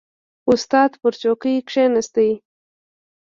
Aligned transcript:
•استاد 0.53 0.91
پر 1.01 1.13
څوکۍ 1.21 1.55
کښېناست. 1.67 2.15